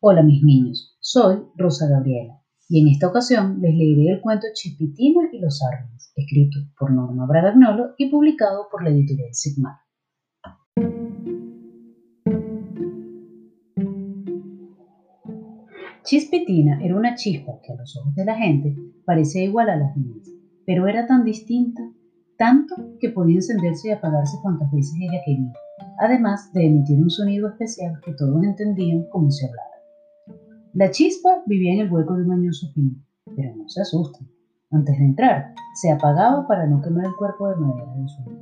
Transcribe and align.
Hola 0.00 0.22
mis 0.22 0.44
niños, 0.44 0.96
soy 1.00 1.38
Rosa 1.56 1.88
Gabriela 1.88 2.40
y 2.68 2.80
en 2.80 2.86
esta 2.86 3.08
ocasión 3.08 3.60
les 3.60 3.74
leeré 3.74 4.12
el 4.12 4.20
cuento 4.20 4.46
Chispitina 4.54 5.22
y 5.32 5.40
los 5.40 5.60
árboles, 5.60 6.12
escrito 6.14 6.60
por 6.78 6.92
Norma 6.92 7.26
Bragagnolo 7.26 7.94
y 7.98 8.08
publicado 8.08 8.68
por 8.70 8.84
la 8.84 8.90
editorial 8.90 9.34
Sigmar. 9.34 9.74
Chispitina 16.04 16.78
era 16.80 16.94
una 16.94 17.16
chispa 17.16 17.58
que 17.60 17.72
a 17.72 17.76
los 17.76 17.96
ojos 17.96 18.14
de 18.14 18.24
la 18.24 18.36
gente 18.36 18.76
parecía 19.04 19.42
igual 19.42 19.68
a 19.68 19.76
las 19.78 19.96
demás, 19.96 20.30
pero 20.64 20.86
era 20.86 21.08
tan 21.08 21.24
distinta, 21.24 21.82
tanto 22.36 22.76
que 23.00 23.08
podía 23.08 23.38
encenderse 23.38 23.88
y 23.88 23.90
apagarse 23.90 24.38
cuantas 24.42 24.70
veces 24.70 24.94
ella 25.00 25.20
quería, 25.26 25.52
además 25.98 26.52
de 26.52 26.66
emitir 26.66 27.02
un 27.02 27.10
sonido 27.10 27.48
especial 27.48 27.98
que 28.04 28.14
todos 28.14 28.44
entendían 28.44 29.02
como 29.10 29.28
si 29.32 29.44
hablara. 29.44 29.77
La 30.78 30.92
chispa 30.92 31.42
vivía 31.44 31.74
en 31.74 31.80
el 31.80 31.92
hueco 31.92 32.14
de 32.14 32.22
un 32.22 32.28
mañoso 32.28 32.70
pino, 32.72 32.92
pero 33.34 33.52
no 33.56 33.68
se 33.68 33.80
asusten. 33.80 34.28
Antes 34.70 34.96
de 34.96 35.06
entrar, 35.06 35.52
se 35.74 35.90
apagaba 35.90 36.46
para 36.46 36.68
no 36.68 36.80
quemar 36.80 37.06
el 37.06 37.16
cuerpo 37.16 37.48
de 37.48 37.56
madera 37.56 37.92
del 37.96 38.08
suelo. 38.08 38.38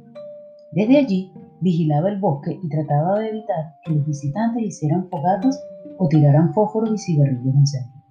Desde 0.72 0.98
allí, 0.98 1.32
vigilaba 1.62 2.10
el 2.10 2.20
bosque 2.20 2.60
y 2.62 2.68
trataba 2.68 3.20
de 3.20 3.30
evitar 3.30 3.76
que 3.82 3.92
los 3.94 4.06
visitantes 4.06 4.64
hicieran 4.64 5.08
fogatas 5.08 5.58
o 5.96 6.08
tiraran 6.08 6.52
fósforos 6.52 6.92
y 6.92 6.98
cigarrillos 6.98 7.54
encendidos. 7.54 8.04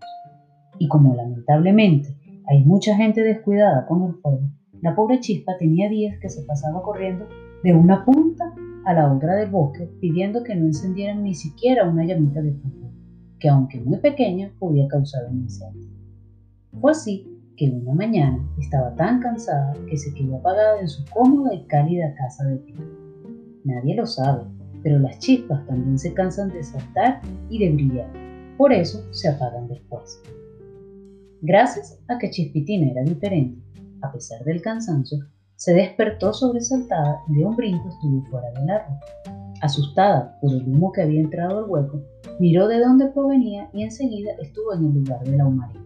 Y 0.80 0.88
como 0.88 1.14
lamentablemente 1.14 2.18
hay 2.48 2.66
mucha 2.66 2.96
gente 2.96 3.22
descuidada 3.22 3.86
con 3.86 4.06
el 4.06 4.16
fuego, 4.16 4.50
la 4.82 4.95
pobre 4.95 5.20
chispa 5.20 5.56
tenía 5.60 5.88
días 5.88 6.17
que 6.20 6.30
se 6.30 6.42
pasaba 6.48 6.82
corriendo 6.82 7.28
de 7.64 7.76
una 7.76 8.04
punta 8.04 8.52
a 8.86 8.94
la 8.95 9.14
otra 9.14 9.36
del 9.36 9.52
bosque 9.52 9.88
pidiendo 10.02 10.44
que 10.44 10.56
no 10.56 10.66
encendieran 10.66 11.22
ni 11.22 11.36
siquiera 11.36 11.88
una 11.88 12.06
llamita 12.06 12.42
de 12.42 12.54
fuego 12.54 12.84
que 13.39 13.50
aunque 13.50 13.80
muy 13.80 13.97
pequeña 13.97 14.52
podía 14.59 14.88
causar 14.88 15.25
un 15.30 15.39
incendio. 15.39 15.89
Fue 16.80 16.91
así 16.91 17.28
que 17.58 17.69
una 17.69 17.94
mañana 17.94 18.38
estaba 18.59 18.94
tan 18.95 19.22
cansada 19.22 19.73
que 19.89 19.97
se 19.97 20.14
quedó 20.14 20.38
apagada 20.38 20.80
en 20.81 20.89
su 20.89 21.03
cómoda 21.05 21.53
y 21.53 21.64
cálida 21.66 22.14
casa 22.16 22.44
de 22.45 22.58
pino. 22.58 22.86
Nadie 23.64 23.95
lo 23.95 24.05
sabe, 24.05 24.44
pero 24.83 25.00
las 25.00 25.17
chispas 25.19 25.66
también 25.66 25.97
se 25.97 26.14
cansan 26.14 26.50
de 26.50 26.64
saltar 26.64 27.22
y 27.50 27.59
de 27.59 27.73
brillar, 27.73 28.09
por 28.58 28.72
eso 28.72 29.02
se 29.11 29.30
apagan 29.30 29.67
después. 29.67 30.22
Gracias 31.42 31.99
a 32.08 32.17
que 32.17 32.30
Chispitina 32.30 32.92
era 32.92 33.03
diferente, 33.03 33.61
a 34.02 34.11
pesar 34.11 34.44
del 34.44 34.61
cansancio, 34.61 35.20
se 35.55 35.73
despertó 35.73 36.33
sobresaltada 36.33 37.22
y 37.30 37.36
de 37.36 37.45
un 37.45 37.55
brinco 37.55 37.88
estuvo 37.89 38.22
fuera 38.30 38.52
del 38.52 38.70
árbol. 38.70 38.97
Asustada 39.61 40.38
por 40.42 40.52
el 40.52 40.67
humo 40.67 40.92
que 40.92 41.02
había 41.02 41.22
entrado 41.22 41.59
al 41.59 41.70
hueco, 41.70 42.02
miró 42.39 42.67
de 42.67 42.80
dónde 42.80 43.08
provenía 43.08 43.70
y 43.73 43.84
enseguida 43.84 44.31
estuvo 44.42 44.73
en 44.73 44.86
el 44.86 44.94
lugar 44.94 45.23
de 45.23 45.38
la 45.38 45.45
humareda. 45.45 45.81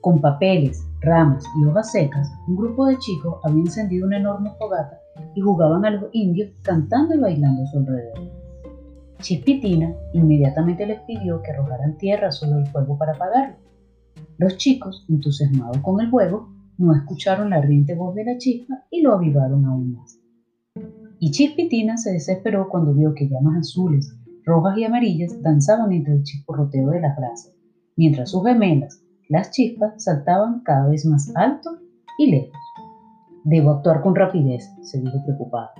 Con 0.00 0.20
papeles, 0.20 0.86
ramas 1.00 1.44
y 1.60 1.64
hojas 1.64 1.90
secas, 1.90 2.30
un 2.46 2.56
grupo 2.56 2.86
de 2.86 2.98
chicos 2.98 3.40
había 3.42 3.62
encendido 3.62 4.06
una 4.06 4.18
enorme 4.18 4.52
fogata 4.58 5.00
y 5.34 5.40
jugaban 5.40 5.84
a 5.84 5.90
los 5.90 6.04
indios 6.12 6.50
cantando 6.62 7.14
y 7.14 7.18
bailando 7.18 7.62
a 7.62 7.66
su 7.66 7.78
alrededor. 7.78 8.30
Chispitina 9.20 9.94
inmediatamente 10.12 10.86
les 10.86 11.00
pidió 11.00 11.42
que 11.42 11.50
arrojaran 11.50 11.96
tierra 11.96 12.30
sobre 12.30 12.60
el 12.60 12.66
fuego 12.66 12.98
para 12.98 13.12
apagarlo. 13.12 13.56
Los 14.38 14.56
chicos, 14.58 15.06
entusiasmados 15.08 15.78
con 15.78 16.00
el 16.00 16.10
juego, 16.10 16.50
no 16.78 16.94
escucharon 16.94 17.50
la 17.50 17.56
ardiente 17.56 17.94
voz 17.94 18.14
de 18.14 18.24
la 18.24 18.38
chispa 18.38 18.84
y 18.90 19.00
lo 19.00 19.14
avivaron 19.14 19.64
aún 19.64 19.94
más. 19.94 20.15
Y 21.18 21.30
Chispitina 21.30 21.96
se 21.96 22.12
desesperó 22.12 22.68
cuando 22.68 22.92
vio 22.92 23.14
que 23.14 23.28
llamas 23.28 23.58
azules, 23.58 24.14
rojas 24.44 24.76
y 24.76 24.84
amarillas 24.84 25.40
danzaban 25.42 25.92
entre 25.92 26.14
el 26.14 26.22
chisporroteo 26.22 26.90
de 26.90 27.00
las 27.00 27.16
brasas, 27.16 27.54
mientras 27.96 28.30
sus 28.30 28.44
gemelas, 28.44 29.02
las 29.28 29.50
chispas, 29.50 30.04
saltaban 30.04 30.60
cada 30.60 30.88
vez 30.88 31.06
más 31.06 31.32
alto 31.34 31.70
y 32.18 32.30
lejos. 32.30 32.60
Debo 33.44 33.70
actuar 33.70 34.02
con 34.02 34.14
rapidez, 34.14 34.70
se 34.82 35.00
dijo 35.00 35.22
preocupado. 35.24 35.70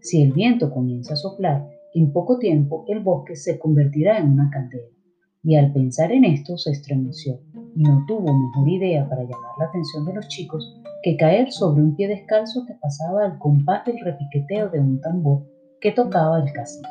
Si 0.00 0.22
el 0.22 0.32
viento 0.32 0.70
comienza 0.70 1.14
a 1.14 1.16
soplar, 1.16 1.66
en 1.94 2.12
poco 2.12 2.38
tiempo 2.38 2.84
el 2.86 3.00
bosque 3.00 3.34
se 3.34 3.58
convertirá 3.58 4.18
en 4.18 4.30
una 4.30 4.48
caldera. 4.50 4.86
Y 5.44 5.56
al 5.56 5.72
pensar 5.72 6.10
en 6.10 6.24
esto 6.24 6.56
se 6.56 6.70
estremeció 6.70 7.38
y 7.76 7.82
no 7.82 8.02
tuvo 8.08 8.32
mejor 8.32 8.68
idea 8.68 9.06
para 9.08 9.22
llamar 9.22 9.52
la 9.58 9.66
atención 9.66 10.06
de 10.06 10.14
los 10.14 10.26
chicos 10.28 10.80
que 11.02 11.18
caer 11.18 11.52
sobre 11.52 11.82
un 11.82 11.94
pie 11.94 12.08
descalzo 12.08 12.64
que 12.66 12.74
pasaba 12.80 13.26
al 13.26 13.38
compás 13.38 13.84
del 13.84 14.00
repiqueteo 14.00 14.70
de 14.70 14.80
un 14.80 15.00
tambor 15.02 15.44
que 15.82 15.92
tocaba 15.92 16.40
el 16.40 16.50
cacique. 16.50 16.88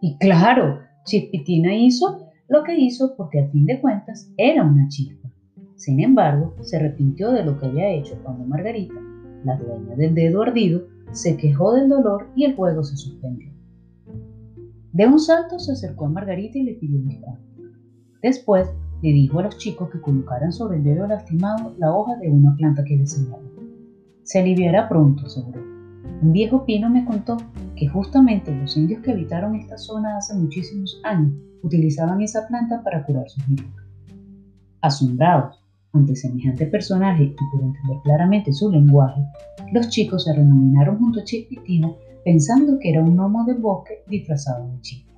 Y 0.00 0.16
claro, 0.16 0.80
Chispitina 1.04 1.74
hizo 1.74 2.30
lo 2.48 2.62
que 2.62 2.78
hizo 2.78 3.14
porque 3.14 3.40
al 3.40 3.50
fin 3.50 3.66
de 3.66 3.78
cuentas 3.80 4.30
era 4.38 4.64
una 4.64 4.88
chispa. 4.88 5.28
Sin 5.74 6.00
embargo, 6.00 6.54
se 6.62 6.78
arrepintió 6.78 7.30
de 7.32 7.44
lo 7.44 7.58
que 7.58 7.66
había 7.66 7.90
hecho 7.90 8.18
cuando 8.22 8.46
Margarita, 8.46 8.94
la 9.44 9.58
dueña 9.58 9.94
del 9.96 10.14
dedo 10.14 10.42
ardido, 10.42 10.86
se 11.12 11.36
quejó 11.36 11.74
del 11.74 11.90
dolor 11.90 12.28
y 12.34 12.46
el 12.46 12.56
juego 12.56 12.82
se 12.82 12.96
suspendió. 12.96 13.55
De 14.96 15.06
un 15.06 15.20
salto 15.20 15.58
se 15.58 15.72
acercó 15.72 16.06
a 16.06 16.08
Margarita 16.08 16.56
y 16.56 16.62
le 16.62 16.72
pidió 16.72 16.98
disculpas. 17.02 17.38
Después 18.22 18.66
le 19.02 19.12
dijo 19.12 19.40
a 19.40 19.42
los 19.42 19.58
chicos 19.58 19.90
que 19.90 20.00
colocaran 20.00 20.54
sobre 20.54 20.78
el 20.78 20.84
dedo 20.84 21.06
lastimado 21.06 21.74
la 21.76 21.94
hoja 21.94 22.16
de 22.16 22.30
una 22.30 22.56
planta 22.56 22.82
que 22.82 22.96
le 22.96 23.06
señaló. 23.06 23.44
Se 24.22 24.38
aliviará 24.38 24.88
pronto, 24.88 25.28
seguro. 25.28 25.60
Un 26.22 26.32
viejo 26.32 26.64
pino 26.64 26.88
me 26.88 27.04
contó 27.04 27.36
que 27.76 27.88
justamente 27.88 28.54
los 28.54 28.74
indios 28.78 29.02
que 29.02 29.12
habitaron 29.12 29.54
esta 29.54 29.76
zona 29.76 30.16
hace 30.16 30.34
muchísimos 30.34 30.98
años 31.04 31.34
utilizaban 31.62 32.22
esa 32.22 32.48
planta 32.48 32.82
para 32.82 33.04
curar 33.04 33.28
sus 33.28 33.44
heridas. 33.50 33.66
Asombrados 34.80 35.62
ante 35.92 36.16
semejante 36.16 36.64
personaje 36.68 37.24
y 37.24 37.36
por 37.52 37.62
entender 37.62 37.98
claramente 38.02 38.50
su 38.50 38.70
lenguaje, 38.70 39.20
los 39.74 39.90
chicos 39.90 40.24
se 40.24 40.30
arremolinaron 40.30 40.96
junto 40.96 41.20
a 41.20 41.24
Chispitina 41.24 41.92
pensando 42.26 42.80
que 42.80 42.90
era 42.90 43.00
un 43.00 43.14
gnomo 43.14 43.44
del 43.44 43.58
bosque 43.58 44.02
disfrazado 44.08 44.68
de 44.68 44.80
chico. 44.80 45.12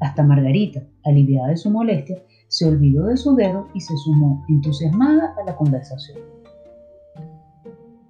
Hasta 0.00 0.24
Margarita, 0.24 0.82
aliviada 1.04 1.50
de 1.50 1.56
su 1.56 1.70
molestia, 1.70 2.20
se 2.48 2.66
olvidó 2.66 3.06
de 3.06 3.16
su 3.16 3.36
dedo 3.36 3.68
y 3.72 3.80
se 3.80 3.96
sumó 3.98 4.44
entusiasmada 4.48 5.32
a 5.40 5.44
la 5.44 5.54
conversación. 5.54 6.18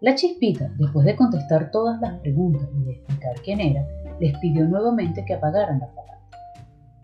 La 0.00 0.14
chispita, 0.14 0.72
después 0.78 1.04
de 1.04 1.16
contestar 1.16 1.70
todas 1.70 2.00
las 2.00 2.18
preguntas 2.20 2.66
y 2.74 2.84
de 2.84 2.92
explicar 2.92 3.34
quién 3.44 3.60
era, 3.60 3.86
les 4.18 4.34
pidió 4.38 4.64
nuevamente 4.64 5.22
que 5.26 5.34
apagaran 5.34 5.80
la 5.80 5.88
fogata. 5.88 6.26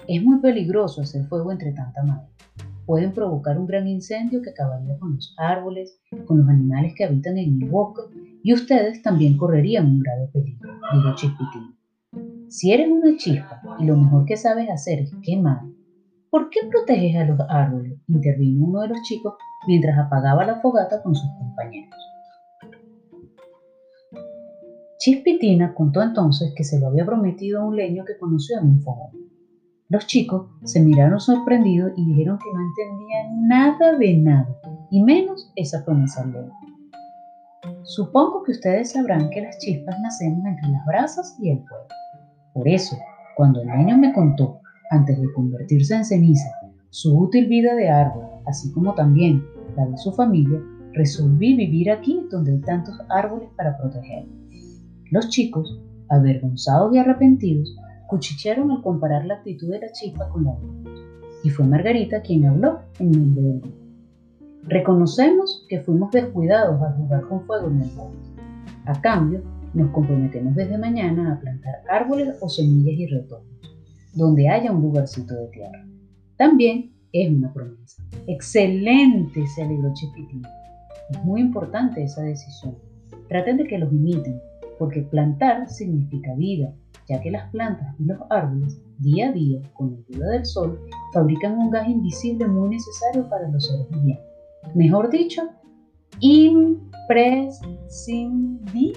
Es 0.08 0.22
muy 0.22 0.40
peligroso 0.40 1.02
hacer 1.02 1.26
fuego 1.26 1.52
entre 1.52 1.72
tanta 1.72 2.02
madera. 2.02 2.30
Pueden 2.90 3.12
provocar 3.12 3.56
un 3.56 3.68
gran 3.68 3.86
incendio 3.86 4.42
que 4.42 4.50
acabaría 4.50 4.98
con 4.98 5.14
los 5.14 5.32
árboles, 5.38 6.00
con 6.26 6.38
los 6.38 6.48
animales 6.48 6.92
que 6.96 7.04
habitan 7.04 7.38
en 7.38 7.62
el 7.62 7.68
bosque, 7.70 8.02
y 8.42 8.52
ustedes 8.52 9.00
también 9.00 9.36
correrían 9.36 9.86
un 9.86 10.00
grave 10.00 10.28
peligro, 10.32 10.72
dijo 10.92 11.14
Chispitín. 11.14 11.76
Si 12.48 12.72
eres 12.72 12.90
una 12.90 13.16
chispa 13.16 13.62
y 13.78 13.84
lo 13.84 13.96
mejor 13.96 14.24
que 14.24 14.36
sabes 14.36 14.68
hacer 14.68 14.98
es 14.98 15.12
quemar, 15.22 15.60
¿por 16.30 16.50
qué 16.50 16.62
proteges 16.68 17.14
a 17.14 17.26
los 17.26 17.38
árboles? 17.48 17.96
intervino 18.08 18.66
uno 18.66 18.80
de 18.80 18.88
los 18.88 19.02
chicos 19.02 19.34
mientras 19.68 19.96
apagaba 19.96 20.44
la 20.44 20.60
fogata 20.60 21.00
con 21.00 21.14
sus 21.14 21.30
compañeros. 21.38 21.94
Chispitina 24.98 25.74
contó 25.74 26.02
entonces 26.02 26.52
que 26.56 26.64
se 26.64 26.80
lo 26.80 26.88
había 26.88 27.06
prometido 27.06 27.60
a 27.60 27.64
un 27.66 27.76
leño 27.76 28.04
que 28.04 28.18
conoció 28.18 28.58
en 28.58 28.66
un 28.66 28.82
fogón. 28.82 29.30
Los 29.90 30.06
chicos 30.06 30.46
se 30.62 30.80
miraron 30.80 31.18
sorprendidos 31.18 31.90
y 31.96 32.06
dijeron 32.06 32.38
que 32.38 32.52
no 32.54 32.60
entendían 32.60 33.48
nada 33.48 33.98
de 33.98 34.16
nada, 34.18 34.56
y 34.88 35.02
menos 35.02 35.50
esa 35.56 35.84
promesa 35.84 36.24
leño. 36.24 36.52
Supongo 37.82 38.44
que 38.44 38.52
ustedes 38.52 38.92
sabrán 38.92 39.28
que 39.30 39.40
las 39.40 39.58
chispas 39.58 39.98
nacemos 40.00 40.46
entre 40.46 40.70
las 40.70 40.86
brasas 40.86 41.36
y 41.42 41.50
el 41.50 41.58
fuego. 41.66 41.86
Por 42.52 42.68
eso, 42.68 42.96
cuando 43.36 43.62
el 43.62 43.66
leño 43.66 43.98
me 43.98 44.12
contó, 44.12 44.60
antes 44.92 45.20
de 45.20 45.32
convertirse 45.32 45.96
en 45.96 46.04
ceniza, 46.04 46.48
su 46.90 47.18
útil 47.18 47.48
vida 47.48 47.74
de 47.74 47.90
árbol, 47.90 48.26
así 48.46 48.70
como 48.72 48.94
también 48.94 49.44
la 49.76 49.86
de 49.86 49.96
su 49.96 50.12
familia, 50.12 50.60
resolví 50.92 51.56
vivir 51.56 51.90
aquí 51.90 52.24
donde 52.30 52.52
hay 52.52 52.60
tantos 52.60 52.96
árboles 53.08 53.48
para 53.56 53.76
proteger. 53.76 54.24
Los 55.10 55.30
chicos, 55.30 55.80
avergonzados 56.10 56.94
y 56.94 56.98
arrepentidos, 56.98 57.76
cuchichearon 58.10 58.72
al 58.72 58.82
comparar 58.82 59.24
la 59.24 59.34
actitud 59.34 59.70
de 59.70 59.78
la 59.78 59.92
chispa 59.92 60.28
con 60.28 60.44
la 60.44 60.52
de 60.52 60.90
Y 61.44 61.50
fue 61.50 61.64
Margarita 61.64 62.20
quien 62.20 62.44
habló 62.44 62.80
en 62.98 63.12
nombre 63.12 63.42
del 63.42 63.60
grupo. 63.60 63.76
Reconocemos 64.64 65.64
que 65.68 65.80
fuimos 65.80 66.10
descuidados 66.10 66.82
al 66.82 66.96
jugar 66.96 67.22
con 67.28 67.46
fuego 67.46 67.68
en 67.68 67.82
el 67.82 67.88
bosque. 67.90 68.18
A 68.86 69.00
cambio, 69.00 69.42
nos 69.72 69.90
comprometemos 69.92 70.56
desde 70.56 70.76
mañana 70.76 71.32
a 71.32 71.40
plantar 71.40 71.82
árboles 71.88 72.36
o 72.40 72.48
semillas 72.48 72.98
y 72.98 73.06
retornos, 73.06 73.48
donde 74.14 74.48
haya 74.48 74.72
un 74.72 74.82
lugarcito 74.82 75.34
de 75.34 75.46
tierra. 75.48 75.86
También 76.36 76.92
es 77.12 77.30
una 77.30 77.52
promesa. 77.52 78.02
Excelente, 78.26 79.46
se 79.54 79.62
alegró 79.62 79.94
Chispitín. 79.94 80.42
Es 81.10 81.24
muy 81.24 81.40
importante 81.40 82.02
esa 82.02 82.22
decisión. 82.22 82.76
Traten 83.28 83.56
de 83.58 83.66
que 83.66 83.78
los 83.78 83.92
imiten 83.92 84.40
porque 84.78 85.02
plantar 85.02 85.68
significa 85.68 86.34
vida, 86.34 86.72
ya 87.10 87.20
que 87.20 87.32
las 87.32 87.50
plantas 87.50 87.92
y 87.98 88.04
los 88.04 88.18
árboles 88.30 88.80
día 88.98 89.30
a 89.30 89.32
día, 89.32 89.60
con 89.74 89.90
la 89.90 89.98
ayuda 90.08 90.30
del 90.30 90.46
sol, 90.46 90.80
fabrican 91.12 91.58
un 91.58 91.70
gas 91.70 91.88
invisible 91.88 92.46
muy 92.46 92.68
necesario 92.70 93.28
para 93.28 93.48
los 93.48 93.66
seres 93.66 93.90
vivientes. 93.90 94.24
Mejor 94.74 95.10
dicho, 95.10 95.42
imprescindible. 96.20 98.94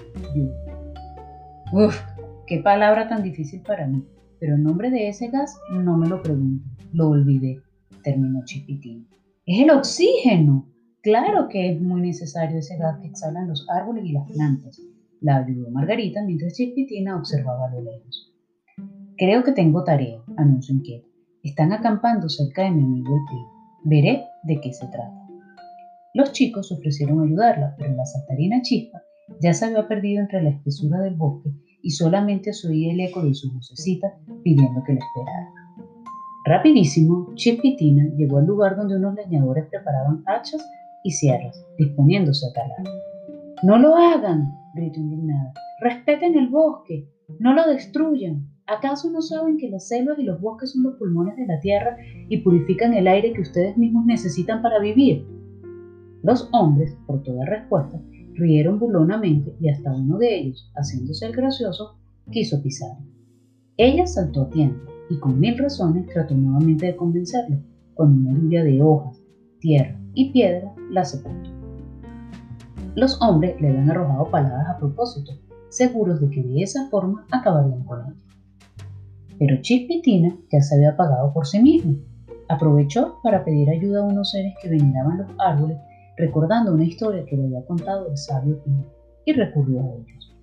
Uf, 1.72 2.00
qué 2.46 2.60
palabra 2.60 3.08
tan 3.08 3.24
difícil 3.24 3.60
para 3.62 3.86
mí. 3.86 4.04
Pero 4.38 4.54
el 4.54 4.62
nombre 4.62 4.90
de 4.90 5.08
ese 5.08 5.28
gas 5.28 5.58
no 5.72 5.96
me 5.96 6.06
lo 6.06 6.22
pregunto. 6.22 6.64
Lo 6.92 7.08
olvidé, 7.08 7.60
terminó 8.04 8.44
Chipitín. 8.44 9.08
Es 9.46 9.60
el 9.60 9.70
oxígeno. 9.70 10.68
Claro 11.02 11.48
que 11.48 11.72
es 11.72 11.80
muy 11.80 12.00
necesario 12.00 12.58
ese 12.58 12.76
gas 12.76 13.00
que 13.00 13.08
exhalan 13.08 13.48
los 13.48 13.66
árboles 13.68 14.04
y 14.04 14.12
las 14.12 14.30
plantas. 14.30 14.80
La 15.24 15.36
ayudó 15.38 15.70
Margarita 15.70 16.22
mientras 16.22 16.52
Chispitina 16.52 17.16
observaba 17.16 17.68
a 17.68 17.70
lo 17.70 17.80
lejos. 17.80 18.30
Creo 19.16 19.42
que 19.42 19.52
tengo 19.52 19.82
tarea, 19.82 20.22
anunció 20.36 20.74
inquieto. 20.74 21.08
Están 21.42 21.72
acampando 21.72 22.28
cerca 22.28 22.64
de 22.64 22.72
mi 22.72 22.82
amigo 22.82 23.16
el. 23.30 23.38
Veré 23.84 24.24
de 24.42 24.60
qué 24.60 24.70
se 24.74 24.86
trata. 24.88 25.26
Los 26.12 26.32
chicos 26.32 26.70
ofrecieron 26.72 27.22
ayudarla, 27.22 27.74
pero 27.78 27.94
la 27.94 28.04
saltarina 28.04 28.60
chispa 28.60 29.00
ya 29.40 29.54
se 29.54 29.64
había 29.64 29.88
perdido 29.88 30.20
entre 30.20 30.42
la 30.42 30.50
espesura 30.50 31.00
del 31.00 31.14
bosque 31.14 31.48
y 31.82 31.92
solamente 31.92 32.52
se 32.52 32.68
oía 32.68 32.92
el 32.92 33.00
eco 33.00 33.22
de 33.22 33.32
su 33.32 33.50
vocecita 33.50 34.14
pidiendo 34.42 34.82
que 34.84 34.92
la 34.92 35.00
esperara. 35.00 35.50
Rapidísimo, 36.44 37.32
Chispitina 37.34 38.14
llegó 38.18 38.36
al 38.36 38.46
lugar 38.46 38.76
donde 38.76 38.96
unos 38.96 39.14
leñadores 39.14 39.64
preparaban 39.70 40.22
hachas 40.26 40.62
y 41.02 41.12
sierras, 41.12 41.64
disponiéndose 41.78 42.46
a 42.46 42.52
talar. 42.52 42.84
¡No 43.62 43.78
lo 43.78 43.96
hagan! 43.96 44.63
Gritó 44.74 45.00
indignada. 45.00 45.52
¡Respeten 45.80 46.36
el 46.36 46.48
bosque! 46.48 47.08
¡No 47.38 47.54
lo 47.54 47.66
destruyan! 47.66 48.48
¿Acaso 48.66 49.10
no 49.10 49.20
saben 49.20 49.58
que 49.58 49.68
las 49.68 49.88
selvas 49.88 50.18
y 50.18 50.22
los 50.22 50.40
bosques 50.40 50.72
son 50.72 50.84
los 50.84 50.94
pulmones 50.94 51.36
de 51.36 51.46
la 51.46 51.60
tierra 51.60 51.96
y 52.28 52.38
purifican 52.38 52.94
el 52.94 53.06
aire 53.06 53.32
que 53.32 53.42
ustedes 53.42 53.76
mismos 53.76 54.06
necesitan 54.06 54.62
para 54.62 54.78
vivir? 54.78 55.26
Los 56.22 56.48
hombres, 56.52 56.96
por 57.06 57.22
toda 57.22 57.44
respuesta, 57.44 58.00
rieron 58.32 58.78
burlonamente 58.78 59.54
y 59.60 59.68
hasta 59.68 59.94
uno 59.94 60.16
de 60.16 60.38
ellos, 60.38 60.72
haciéndose 60.74 61.26
el 61.26 61.32
gracioso, 61.32 61.98
quiso 62.30 62.62
pisar. 62.62 62.96
Ella 63.76 64.06
saltó 64.06 64.42
a 64.42 64.50
tiempo 64.50 64.90
y 65.10 65.18
con 65.18 65.38
mil 65.38 65.58
razones 65.58 66.06
trató 66.06 66.34
nuevamente 66.34 66.86
de 66.86 66.96
convencerlo, 66.96 67.58
cuando 67.92 68.30
una 68.30 68.40
lluvia 68.40 68.64
de 68.64 68.82
hojas, 68.82 69.22
tierra 69.60 70.00
y 70.14 70.32
piedra 70.32 70.74
la 70.90 71.04
sepultó. 71.04 71.53
Los 72.94 73.20
hombres 73.20 73.60
le 73.60 73.68
habían 73.70 73.90
arrojado 73.90 74.30
paladas 74.30 74.68
a 74.68 74.78
propósito, 74.78 75.32
seguros 75.68 76.20
de 76.20 76.30
que 76.30 76.42
de 76.42 76.62
esa 76.62 76.88
forma 76.90 77.26
acabarían 77.32 77.82
con 77.84 78.06
ella. 78.06 78.14
Pero 79.36 79.60
Chispitina 79.60 80.36
ya 80.52 80.60
se 80.60 80.76
había 80.76 80.90
apagado 80.90 81.32
por 81.32 81.44
sí 81.44 81.60
mismo. 81.60 81.96
Aprovechó 82.48 83.18
para 83.22 83.44
pedir 83.44 83.68
ayuda 83.68 84.00
a 84.00 84.04
unos 84.04 84.30
seres 84.30 84.54
que 84.62 84.68
veneraban 84.68 85.18
los 85.18 85.30
árboles, 85.38 85.76
recordando 86.16 86.72
una 86.72 86.84
historia 86.84 87.24
que 87.24 87.36
le 87.36 87.46
había 87.46 87.66
contado 87.66 88.08
el 88.08 88.16
sabio 88.16 88.62
Pino, 88.62 88.84
y 89.24 89.32
recurrió 89.32 89.80
a 89.80 89.94
ellos. 89.94 90.36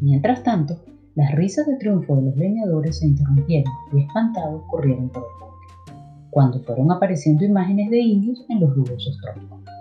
Mientras 0.00 0.42
tanto, 0.42 0.78
las 1.14 1.30
risas 1.32 1.66
de 1.68 1.76
triunfo 1.76 2.16
de 2.16 2.22
los 2.22 2.36
leñadores 2.36 2.98
se 2.98 3.06
interrumpieron 3.06 3.72
y 3.92 4.00
espantados 4.00 4.62
corrieron 4.68 5.08
por 5.10 5.22
el 5.22 5.46
bosque, 5.46 5.94
cuando 6.30 6.58
fueron 6.60 6.90
apareciendo 6.90 7.44
imágenes 7.44 7.90
de 7.90 8.00
indios 8.00 8.44
en 8.48 8.58
los 8.58 8.74
rugosos 8.74 9.16
troncos. 9.20 9.71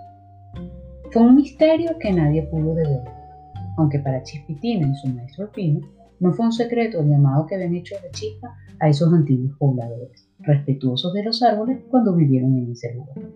Fue 1.12 1.24
un 1.24 1.36
misterio 1.36 1.98
que 2.00 2.13
nadie 2.13 2.44
pudo 2.44 2.74
develar, 2.74 3.04
aunque 3.75 4.00
para 4.00 4.24
Chispitina 4.24 4.88
y 4.88 4.96
su 4.96 5.10
maestro 5.10 5.52
Pino 5.52 5.81
no 6.22 6.31
fue 6.31 6.46
un 6.46 6.54
secreto 6.54 7.02
el 7.02 7.10
llamado 7.10 7.46
que 7.46 7.56
habían 7.56 7.75
hecho 7.75 7.96
de 8.02 8.10
chispa 8.12 8.56
a 8.80 8.88
esos 8.88 9.12
antiguos 9.12 9.58
pobladores, 9.58 10.30
respetuosos 10.40 11.12
de 11.12 11.25
los 11.25 11.44
árboles 11.44 11.81
cuando 11.90 12.16
vivieron 12.16 12.58
en 12.58 12.72
ese 12.72 12.94
lugar. 12.94 13.30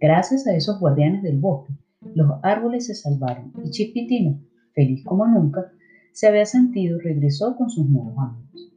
Gracias 0.00 0.44
a 0.48 0.56
esos 0.56 0.80
guardianes 0.80 1.22
del 1.22 1.38
bosque, 1.38 1.72
los 2.16 2.32
árboles 2.42 2.86
se 2.86 2.96
salvaron 2.96 3.52
y 3.64 3.70
Chispitino, 3.70 4.40
feliz 4.74 5.04
como 5.04 5.24
nunca, 5.24 5.70
se 6.12 6.26
había 6.26 6.46
sentido 6.46 6.98
regresó 6.98 7.54
con 7.54 7.70
sus 7.70 7.88
nuevos 7.88 8.18
amigos. 8.18 8.72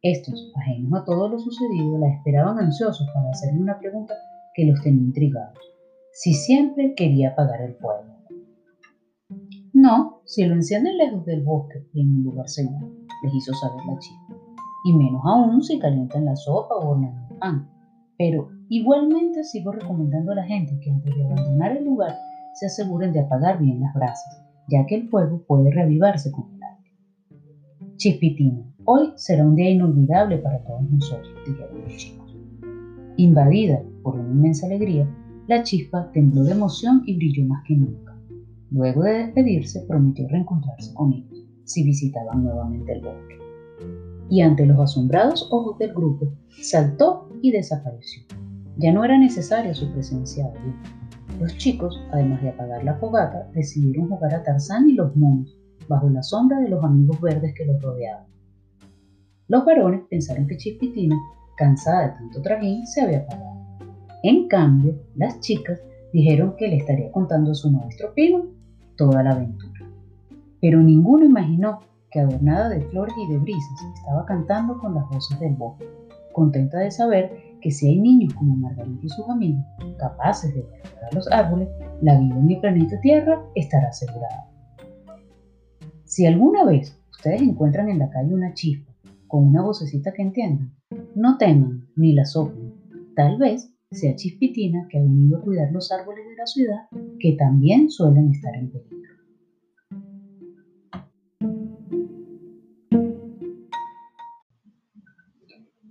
Estos, 0.00 0.52
ajenos 0.54 0.92
a 1.00 1.04
todo 1.04 1.28
lo 1.28 1.40
sucedido, 1.40 1.98
la 1.98 2.14
esperaban 2.14 2.56
ansiosos 2.56 3.08
para 3.12 3.30
hacerle 3.30 3.58
una 3.58 3.80
pregunta 3.80 4.14
que 4.54 4.64
los 4.64 4.80
tenía 4.80 5.02
intrigados. 5.02 5.73
Si 6.16 6.32
siempre 6.32 6.94
quería 6.94 7.30
apagar 7.30 7.60
el 7.60 7.74
fuego. 7.74 8.04
No, 9.72 10.20
si 10.24 10.44
lo 10.44 10.54
encienden 10.54 10.96
lejos 10.96 11.24
del 11.24 11.42
bosque 11.42 11.88
y 11.92 12.02
en 12.02 12.10
un 12.18 12.22
lugar 12.22 12.48
seguro, 12.48 12.88
les 13.24 13.34
hizo 13.34 13.52
saber 13.52 13.84
la 13.84 13.98
chica. 13.98 14.36
Y 14.84 14.92
menos 14.92 15.22
aún 15.24 15.60
si 15.60 15.76
calientan 15.80 16.26
la 16.26 16.36
sopa 16.36 16.76
o 16.76 16.90
hornean 16.90 17.26
el 17.28 17.36
pan. 17.38 17.68
Pero 18.16 18.48
igualmente 18.68 19.42
sigo 19.42 19.72
recomendando 19.72 20.30
a 20.30 20.36
la 20.36 20.44
gente 20.44 20.78
que 20.78 20.88
antes 20.88 21.16
de 21.16 21.24
abandonar 21.24 21.76
el 21.76 21.84
lugar 21.84 22.14
se 22.54 22.66
aseguren 22.66 23.12
de 23.12 23.18
apagar 23.18 23.58
bien 23.58 23.80
las 23.80 23.92
brasas, 23.92 24.40
ya 24.68 24.86
que 24.86 24.94
el 24.94 25.08
fuego 25.08 25.42
puede 25.48 25.72
reavivarse 25.72 26.30
con 26.30 26.44
el 26.54 26.62
aire. 26.62 26.92
Chispitina, 27.96 28.64
hoy 28.84 29.12
será 29.16 29.44
un 29.44 29.56
día 29.56 29.70
inolvidable 29.70 30.38
para 30.38 30.62
todos 30.62 30.88
nosotros, 30.88 31.34
dijeron 31.44 31.82
los 31.82 31.96
chicos. 31.96 32.36
Invadida 33.16 33.82
por 34.04 34.14
una 34.14 34.30
inmensa 34.30 34.66
alegría, 34.66 35.08
la 35.46 35.62
chispa 35.62 36.10
tembló 36.12 36.42
de 36.42 36.52
emoción 36.52 37.02
y 37.06 37.16
brilló 37.16 37.44
más 37.44 37.62
que 37.66 37.76
nunca. 37.76 38.16
Luego 38.70 39.02
de 39.02 39.12
despedirse, 39.12 39.84
prometió 39.86 40.26
reencontrarse 40.28 40.92
con 40.94 41.12
ellos 41.12 41.44
si 41.64 41.84
visitaban 41.84 42.42
nuevamente 42.44 42.92
el 42.92 43.02
bosque. 43.02 43.38
Y 44.30 44.40
ante 44.40 44.66
los 44.66 44.78
asombrados 44.78 45.48
ojos 45.50 45.78
del 45.78 45.92
grupo, 45.92 46.32
saltó 46.62 47.28
y 47.42 47.52
desapareció. 47.52 48.22
Ya 48.78 48.92
no 48.92 49.04
era 49.04 49.18
necesaria 49.18 49.74
su 49.74 49.90
presencia 49.92 50.46
allí. 50.46 51.40
Los 51.40 51.56
chicos, 51.58 52.00
además 52.12 52.42
de 52.42 52.50
apagar 52.50 52.82
la 52.84 52.94
fogata, 52.96 53.48
decidieron 53.54 54.08
jugar 54.08 54.34
a 54.34 54.42
Tarzán 54.42 54.88
y 54.88 54.94
los 54.94 55.14
monos, 55.16 55.56
bajo 55.88 56.08
la 56.08 56.22
sombra 56.22 56.60
de 56.60 56.70
los 56.70 56.82
amigos 56.82 57.20
verdes 57.20 57.54
que 57.54 57.66
los 57.66 57.80
rodeaban. 57.82 58.26
Los 59.48 59.64
varones 59.64 60.02
pensaron 60.08 60.46
que 60.46 60.56
Chispitina, 60.56 61.16
cansada 61.56 62.08
de 62.08 62.14
tanto 62.14 62.40
trajín, 62.40 62.86
se 62.86 63.02
había 63.02 63.18
apagado. 63.18 63.53
En 64.26 64.48
cambio, 64.48 64.94
las 65.16 65.38
chicas 65.40 65.78
dijeron 66.10 66.54
que 66.56 66.66
le 66.66 66.76
estaría 66.76 67.12
contando 67.12 67.50
a 67.50 67.54
su 67.54 67.70
maestro 67.70 68.14
Pino 68.14 68.46
toda 68.96 69.22
la 69.22 69.32
aventura. 69.32 69.86
Pero 70.62 70.80
ninguno 70.80 71.26
imaginó 71.26 71.80
que 72.10 72.20
adornada 72.20 72.70
de 72.70 72.80
flores 72.88 73.14
y 73.18 73.30
de 73.30 73.38
brisas 73.38 73.84
estaba 73.94 74.24
cantando 74.24 74.78
con 74.78 74.94
las 74.94 75.06
voces 75.10 75.38
del 75.40 75.52
bosque, 75.56 75.84
contenta 76.32 76.78
de 76.78 76.90
saber 76.90 77.58
que 77.60 77.70
si 77.70 77.86
hay 77.86 78.00
niños 78.00 78.32
como 78.32 78.56
Margarita 78.56 79.04
y 79.04 79.08
sus 79.10 79.28
amigos 79.28 79.62
capaces 79.98 80.54
de 80.54 80.62
valorar 80.62 81.14
los 81.14 81.30
árboles, 81.30 81.68
la 82.00 82.18
vida 82.18 82.38
en 82.38 82.50
el 82.50 82.60
planeta 82.60 82.98
Tierra 83.02 83.44
estará 83.54 83.88
asegurada. 83.88 84.48
Si 86.04 86.24
alguna 86.24 86.64
vez 86.64 86.98
ustedes 87.10 87.42
encuentran 87.42 87.90
en 87.90 87.98
la 87.98 88.08
calle 88.08 88.32
una 88.32 88.54
chispa 88.54 88.90
con 89.28 89.48
una 89.48 89.60
vocecita 89.60 90.14
que 90.14 90.22
entiendan, 90.22 90.72
no 91.14 91.36
teman 91.36 91.88
ni 91.94 92.14
la 92.14 92.24
soplen. 92.24 92.72
Tal 93.14 93.36
vez 93.36 93.73
sea 93.90 94.16
Chispitina 94.16 94.86
que 94.90 94.98
ha 94.98 95.02
venido 95.02 95.38
a 95.38 95.42
cuidar 95.42 95.70
los 95.72 95.90
árboles 95.92 96.26
de 96.26 96.36
la 96.36 96.46
ciudad 96.46 96.88
que 97.18 97.36
también 97.38 97.90
suelen 97.90 98.30
estar 98.30 98.54
en 98.56 98.70
peligro. 98.70 99.14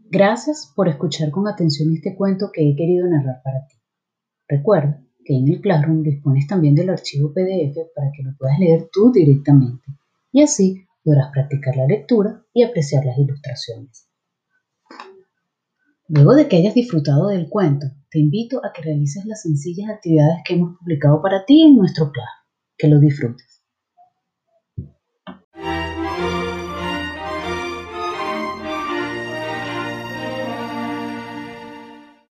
Gracias 0.09 0.71
por 0.75 0.87
escuchar 0.89 1.31
con 1.31 1.47
atención 1.47 1.91
este 1.91 2.15
cuento 2.15 2.51
que 2.53 2.69
he 2.69 2.75
querido 2.75 3.07
narrar 3.07 3.41
para 3.43 3.65
ti. 3.65 3.77
Recuerda 4.47 5.03
que 5.25 5.35
en 5.35 5.47
el 5.47 5.59
Classroom 5.59 6.03
dispones 6.03 6.45
también 6.45 6.75
del 6.75 6.91
archivo 6.91 7.33
PDF 7.33 7.77
para 7.95 8.11
que 8.15 8.21
lo 8.21 8.37
puedas 8.37 8.59
leer 8.59 8.89
tú 8.91 9.11
directamente 9.11 9.83
y 10.31 10.43
así 10.43 10.85
podrás 11.03 11.31
practicar 11.31 11.75
la 11.77 11.87
lectura 11.87 12.45
y 12.53 12.63
apreciar 12.63 13.05
las 13.05 13.17
ilustraciones. 13.17 14.12
Luego 16.09 16.35
de 16.35 16.47
que 16.47 16.57
hayas 16.57 16.73
disfrutado 16.73 17.29
del 17.29 17.47
cuento, 17.47 17.87
te 18.09 18.19
invito 18.19 18.63
a 18.65 18.73
que 18.73 18.81
realices 18.81 19.25
las 19.25 19.41
sencillas 19.41 19.89
actividades 19.89 20.41
que 20.45 20.55
hemos 20.55 20.77
publicado 20.77 21.21
para 21.21 21.45
ti 21.45 21.61
en 21.61 21.77
nuestro 21.77 22.11
plan. 22.11 22.27
Que 22.77 22.89
lo 22.89 22.99
disfrutes. 22.99 23.52